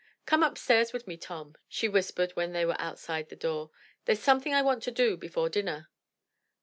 [0.25, 3.69] "Come upstairs with me, Tom," she whispered when they were outside the door.
[4.05, 5.91] "There's something I want to do before dinner."